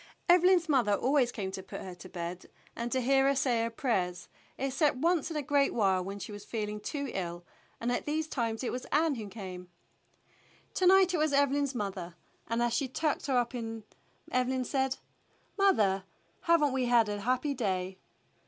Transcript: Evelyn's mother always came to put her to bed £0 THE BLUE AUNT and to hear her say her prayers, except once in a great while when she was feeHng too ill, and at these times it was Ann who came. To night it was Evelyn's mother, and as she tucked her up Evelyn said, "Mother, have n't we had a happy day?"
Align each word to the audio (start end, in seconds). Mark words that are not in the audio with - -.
Evelyn's 0.27 0.67
mother 0.67 0.93
always 0.95 1.31
came 1.31 1.51
to 1.51 1.61
put 1.61 1.81
her 1.81 1.93
to 1.93 2.09
bed 2.09 2.39
£0 2.39 2.41
THE 2.41 2.47
BLUE 2.47 2.55
AUNT 2.57 2.71
and 2.77 2.91
to 2.93 3.01
hear 3.01 3.27
her 3.27 3.35
say 3.35 3.61
her 3.61 3.69
prayers, 3.69 4.29
except 4.57 4.97
once 4.97 5.29
in 5.29 5.37
a 5.37 5.43
great 5.43 5.75
while 5.75 6.03
when 6.03 6.17
she 6.17 6.31
was 6.31 6.43
feeHng 6.43 6.81
too 6.81 7.11
ill, 7.13 7.43
and 7.79 7.91
at 7.91 8.07
these 8.07 8.27
times 8.27 8.63
it 8.63 8.71
was 8.71 8.85
Ann 8.85 9.13
who 9.13 9.27
came. 9.29 9.69
To 10.73 10.87
night 10.87 11.13
it 11.13 11.19
was 11.19 11.33
Evelyn's 11.33 11.75
mother, 11.75 12.15
and 12.47 12.63
as 12.63 12.73
she 12.73 12.87
tucked 12.87 13.27
her 13.27 13.37
up 13.37 13.53
Evelyn 14.31 14.65
said, 14.65 14.97
"Mother, 15.55 16.05
have 16.45 16.63
n't 16.63 16.73
we 16.73 16.85
had 16.85 17.07
a 17.07 17.21
happy 17.21 17.53
day?" 17.53 17.99